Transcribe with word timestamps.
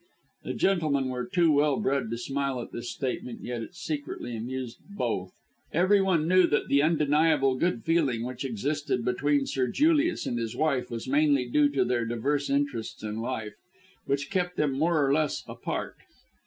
The 0.41 0.55
gentlemen 0.55 1.09
were 1.09 1.27
too 1.27 1.51
well 1.51 1.79
bred 1.79 2.09
to 2.09 2.17
smile 2.17 2.59
at 2.59 2.71
this 2.71 2.89
statement, 2.91 3.43
yet 3.43 3.61
it 3.61 3.75
secretly 3.75 4.35
amused 4.35 4.79
both. 4.97 5.29
Everyone 5.71 6.27
knew 6.27 6.47
that 6.47 6.69
the 6.69 6.81
undeniable 6.81 7.53
good 7.53 7.83
feeling 7.83 8.23
which 8.25 8.43
existed 8.43 9.05
between 9.05 9.45
Sir 9.45 9.67
Julius 9.67 10.25
and 10.25 10.39
his 10.39 10.55
wife 10.55 10.89
was 10.89 11.07
mainly 11.07 11.45
due 11.47 11.69
to 11.69 11.85
their 11.85 12.03
diverse 12.05 12.49
interests 12.49 13.03
in 13.03 13.17
life, 13.21 13.53
which 14.07 14.31
kept 14.31 14.57
them 14.57 14.71
more 14.73 15.05
or 15.05 15.13
less 15.13 15.43
apart. 15.47 15.97